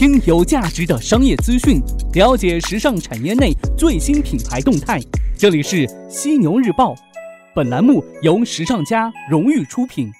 [0.00, 1.78] 听有价值的商业资讯，
[2.14, 4.98] 了解时尚产业内最新品牌动态。
[5.36, 6.94] 这里是犀牛日报，
[7.54, 10.10] 本栏目由时尚家荣誉出品。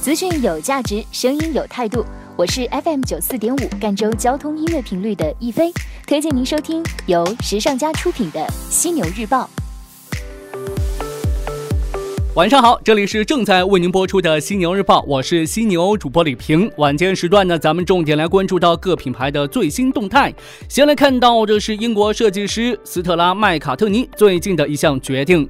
[0.00, 2.06] 资讯有价值，声音有态度。
[2.36, 5.72] 我是 FM 九四点五赣州交通音乐频率的易飞，
[6.06, 9.50] 推荐您收听由时尚家出品的犀牛日报。
[12.36, 16.70] 晚上好，这里是正在为您播出的犀牛日报，我是犀牛主播李平。
[16.76, 20.32] 晚间时段呢，咱们重点来关注到各品牌的最新动态。
[20.68, 25.48] 先来看到的是英国设计师斯特拉麦卡特尼最近的一项决定。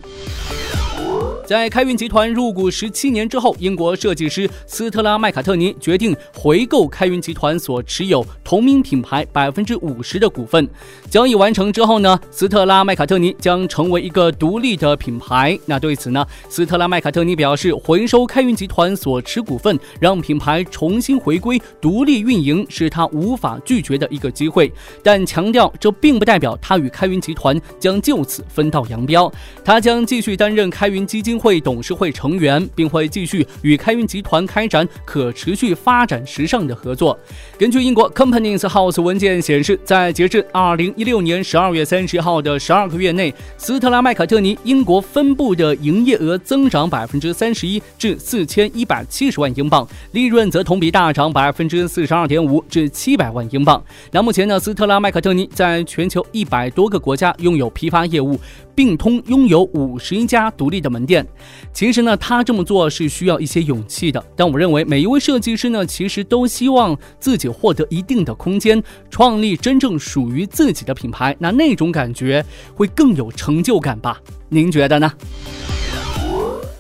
[1.51, 10.69] 在开云集团入股十七年之后，英国设计师斯特拉麦卡特尼决定回购开云集团所持有同名品牌百分之五十的股份。
[11.11, 15.59] 交易完成之后呢，斯特拉麦卡特尼将成为一个独立的品牌。
[15.67, 24.73] 那对此呢，斯特拉麦卡特尼表示，回收开云集团所持股份，让品牌重新回归独立运营，是他无法拒绝的一个机会。
[25.03, 29.29] 但强调，这并不代表他与开云集团将就此分道扬镳。
[29.65, 31.40] 他将继续担任开云基金。
[31.41, 37.19] 会董事会成员，并会继续与开云集团开展可持续发展时尚的合作。
[37.59, 53.83] 根据英国 Companies House 文件显示，在截至二零一六年十二月三十号的十二个月内，斯特拉麦卡特尼英国分部的营业额增长百分之三十一，至四千一百七十万英镑，利润则同比大涨百分之四十二点五，至七百万英镑。
[54.13, 58.39] 那目前呢，斯特拉麦卡特尼在全球一百多个国家拥有批发业务。
[58.73, 61.27] 并通拥有五十一家独立的门店。
[61.73, 64.25] 其实呢，他这么做是需要一些勇气的。
[64.35, 71.37] 但我认为，每一位设计师呢，其实都希望自己获得一定的空间，创立真正属于自己的品牌。
[71.39, 72.45] 那那种感觉
[72.75, 74.21] 会更有成就感吧？
[74.49, 75.13] 您觉得呢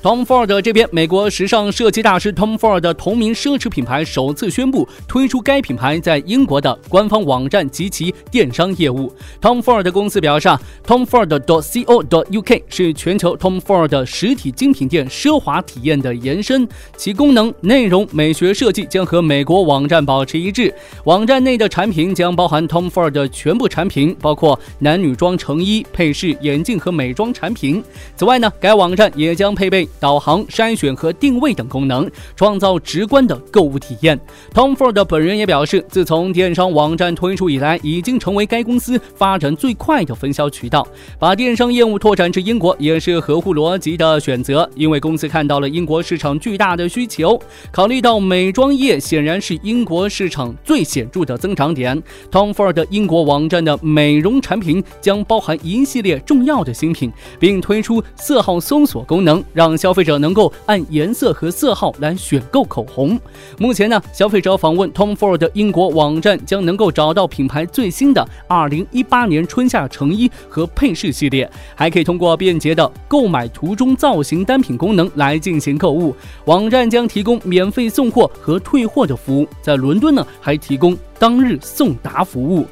[0.02, 9.12] ？Tom Ford 这边，美国时尚设计大师 Tom Ford 的同名奢侈品牌首次宣布推出该品牌在英国的官方网站及其电商业务。
[9.42, 20.74] Tom Ford 公司表示啊，Tom Ford .co .uk 是全球 Tom Ford 实体精品店奢华体验的延伸，其功能、内容、美学设计将和美国网站保持一致。
[21.04, 27.84] 网站内的产品将包含 Tom Ford 的全部产品，包括男女装成衣、配饰、眼镜和美妆产品。
[28.16, 29.86] 此外呢，该网站也将配备。
[29.98, 34.18] 导航、筛选和定位等功能，创造直观的购物体验。
[34.54, 40.86] Tom Ford 本人也表示，自从电商网站推出以来，已经成为该公司发展最快的分销渠道。
[41.18, 47.36] 把电商业务拓展至英国也是合乎逻辑的选择，因为公司看到了英国市场巨大的需求。
[47.72, 59.79] 考虑到美妆业显然是英国市场最显著的增长点，Tom Ford 英国网站的美容产品将包含一系列重要的新品，并推出色号搜索功能，让。
[59.80, 63.18] 消费者能够按颜色和色号来选购口红。
[63.56, 76.14] 目前呢，消费者访问 Tom Ford 英国网站将能够找到品牌最新的2018年春夏成衣和配饰系列，还可以通过便捷的购买图中造型单品功能来进行购物。
[76.44, 82.66] 网站将提供免费送货和退货的服务，在伦敦呢还提供当日送达服务。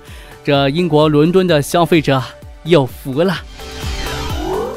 [0.45, 2.23] 这英国伦敦的消费者
[2.65, 3.35] 有福了。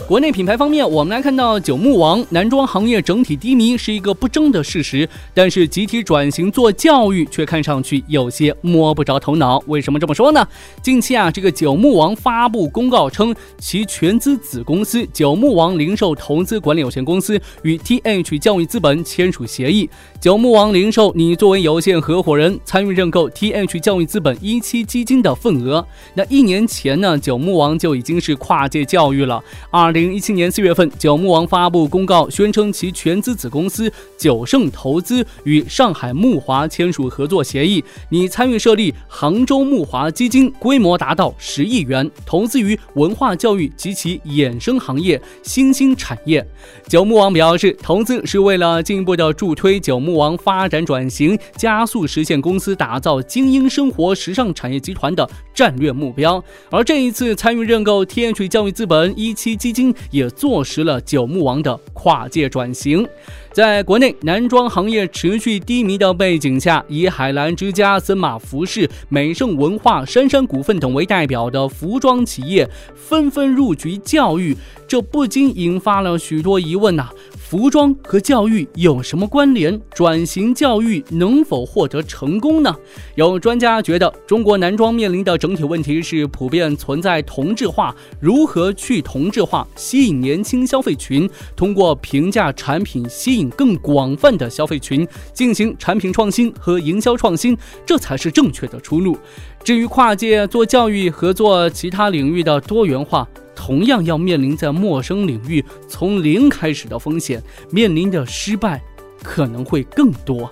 [0.07, 9.63] 国内品牌方面，我们来看到九牧王男装行业整体低迷是一个不争的事实，但是集体转型做教育却看上去有些摸不着头脑。
[9.67, 10.45] 为什么这么说呢？
[10.81, 19.89] 近期啊，这个九牧王发布公告称，其全资子公司九牧王零售投资管理有限公司与 TH 教育资本签署协议，
[20.19, 25.85] 九牧王零售拟作为有限合伙人参与认购 TH 教育资本一期基金的份额。
[26.15, 29.41] 那一年前呢，九牧王就已经是跨界教育了。
[29.69, 46.43] 二零零一七年四月份，九牧王发布公告，宣称其全资子公司九盛投资与上海木华签署合作协议，拟参与设立杭州木华基金，规模达到十亿元，投资于文化教育及其衍生行业、新兴产业。
[46.87, 56.43] 九牧王表示，投资是为了进一步的助推九牧王发展转型，加速实现公司打造精英生活时尚产业集团的战略目标。
[56.71, 59.80] 而这一次参与认购 TH 教育资本一期基金。
[60.09, 63.07] 也坐实了九牧王的跨界转型。
[63.53, 74.55] 在国内男装行业持续低迷的背景下，以海澜之家、森马服饰、美盛文化、杉杉股份等为代表的服装企业纷纷入局教育，
[74.87, 77.09] 这不禁引发了许多疑问呐。
[77.51, 79.77] 服装和教育有什么关联？
[79.93, 82.73] 转型教育能否获得成功呢？
[83.15, 87.93] 有专家觉得，中国男装面临的整体问题是普遍存在同质化。
[88.21, 91.29] 如何去同质化，吸引年轻消费群？
[91.53, 99.17] 通过平价产品吸引更广泛的消费群，进行产品创新和营销创新，这才是正确的出路。
[99.61, 108.81] 至于跨界做教育和做其他领域的多元化，同样要面临在陌生领域从零开始的风险，面临的失败
[109.21, 110.51] 可能会更多。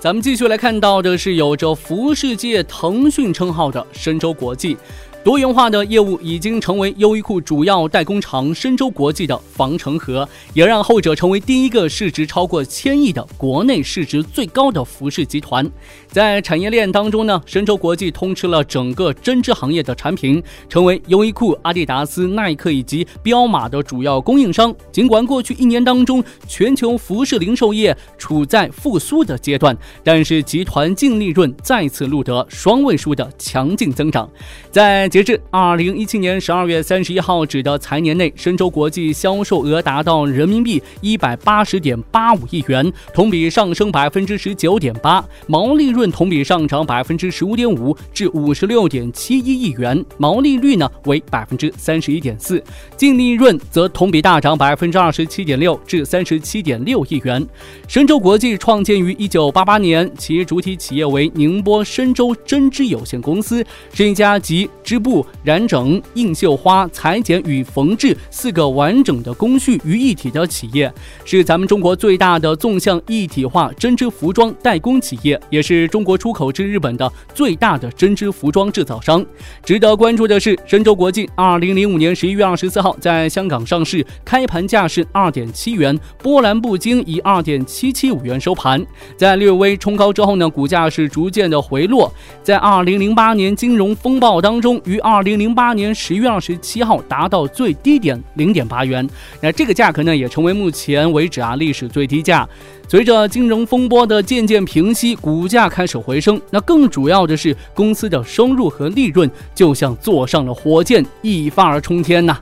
[0.00, 4.76] 咱们继续来看到的是有着服饰界腾讯称号的深州国际。
[5.24, 15.64] 多元化的业务已经成为优衣库主要代工厂深州国际的防尘盒，也让后者成为第一个市值超过千亿的国内市值最高的服饰集团。
[16.12, 24.72] 在产业链当中呢，神州国际通吃了整个针织行业的产品，成为优衣库、阿迪达斯、耐克以及彪马的主要供应商。
[24.92, 29.74] 尽管过去一年当中，全球服饰零售业处在复苏的阶段，
[30.04, 34.28] 但是集团净利润再次录得双位数的强劲增长。
[34.70, 52.62] 在截至二零一七年十二月三十一号止的财年内，神州国际销售额达到人民币一百八十点八五亿元，同比上升百分之十九点八，毛利润同比上涨百分之十五点五至五十六点七一亿元，毛利率呢为百分之三十一点四，
[52.96, 57.46] 净利润则同比大涨百分之二十七点六至三十七点六亿元。
[57.86, 63.62] 神州国际创建于一九八八年，其主体企业为宁波神州针织有限公司，
[63.92, 65.02] 是一家集织。
[65.02, 70.94] 布染整、印绣花、裁剪与缝制四个完整的工序于一体的企业，
[71.24, 79.24] 是咱们中国最大的纵向一体化针织服装代工企业，也是中国出口至日本的最大的针织服装制造商。
[79.62, 88.84] 值得关注的是，深州国际二零零五年十一月二十四号在香港上市，开盘价是二点七元，波澜不惊，以二点七七五元收盘。
[89.16, 92.12] 在略微冲高之后呢，股价是逐渐的回落。
[92.42, 94.72] 在二零零八年金融风暴当中。
[94.84, 99.06] 于二零零八年十月二十七号达到最低点零点八元，
[99.40, 102.48] 那这个价格呢也成为目前为止啊历史最低价。
[102.92, 106.38] 随着金融风波的渐渐平息，股价开始回升。
[106.50, 112.38] 那更主要的是公司的收入和利润就像坐上了火箭，一发而冲天呐。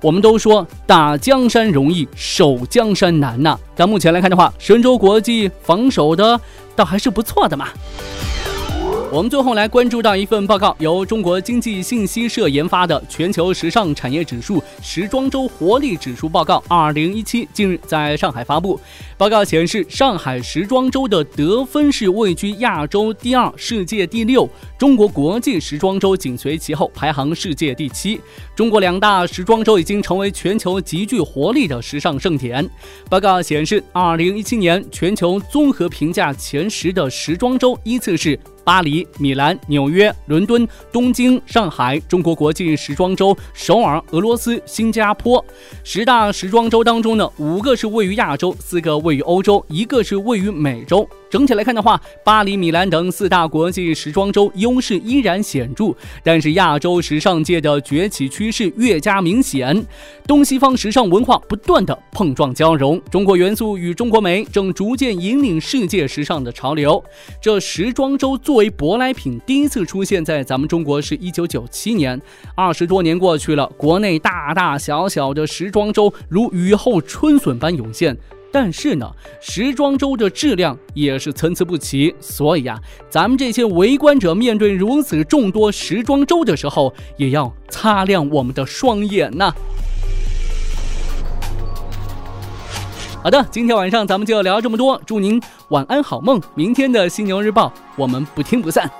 [0.00, 6.40] 我们都说打江山容易守江山难呐，但目前来看的话，神州国际防守的
[6.74, 7.68] 倒还是不错的嘛。
[9.12, 18.80] 我们最后来关注到一份报告，由中国经济信息社研发的《全球时尚产业指数时装周活力指数报告（二零一七）》近日在上海发布。
[19.18, 24.48] 报告显示，上海时装周的得分是位居亚洲第二，世界第六；
[24.78, 28.18] 中国国际时装周紧随其后，排行世界第七。
[28.56, 32.66] 中国两大时装周已经成为全球极具活力的时尚盛典。
[33.10, 38.40] 报告显示，二零一七年全球综合评价前十的时装周依次是。
[38.64, 45.44] 巴黎、米兰、纽约、伦敦、东京、上海，中国国际时装周；首尔、俄罗斯、新加坡。
[45.84, 51.08] 十大时装周当中呢，五个是位于亚洲，四个位于欧洲，一个是位于美洲。
[51.32, 55.86] 整体来看的话，巴黎、米兰等四大国际时装周优势依然显著，
[56.22, 59.86] 但是亚洲时尚界的崛起趋势越加明显，
[60.26, 67.02] 东西方时尚文化不断的碰撞交融，中国元素与中国美正逐渐引领世界时尚的潮流。
[67.40, 72.20] 这时装周作为舶来品第一次出现在咱们中国是一九九七年，
[72.54, 78.14] 二十多年过去了，国内大大小小的时装周如雨后春笋般涌现。
[78.52, 79.10] 但是呢，
[79.40, 82.78] 时装周的质量也是参差不齐，所以啊，
[83.08, 89.52] 咱们这些围观者面对如此众多时装周的时候，也要擦亮我们的双眼呐。
[93.22, 98.90] 好的，今天晚上咱们就聊这么多，祝您晚安好梦，明天的犀牛日报我们不听不散。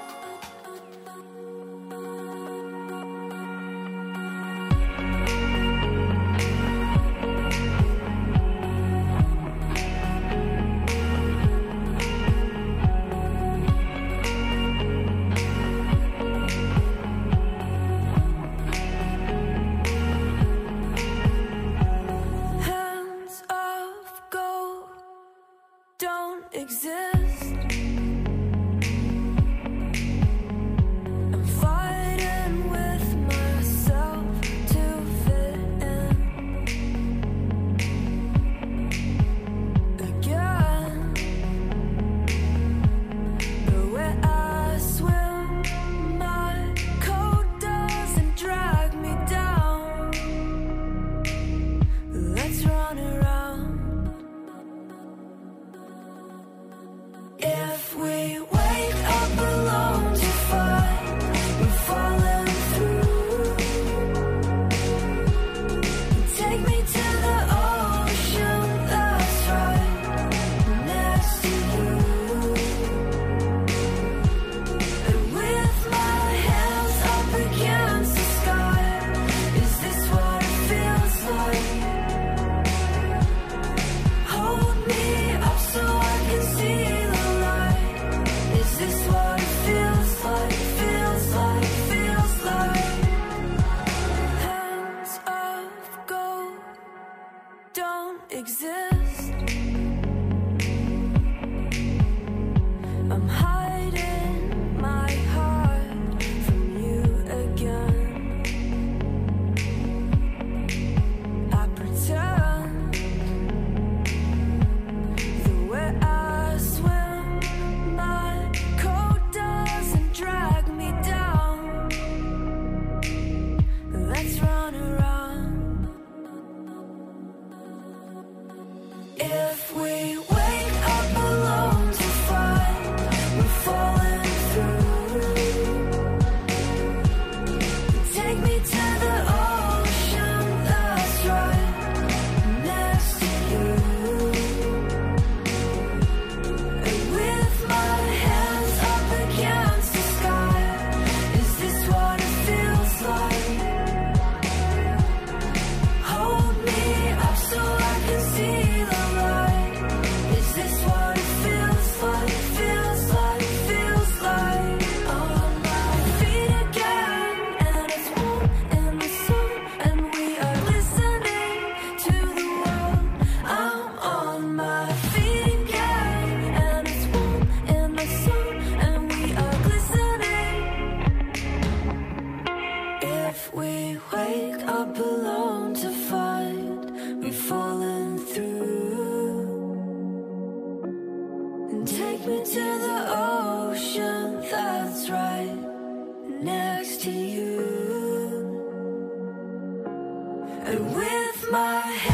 [200.64, 202.11] and with my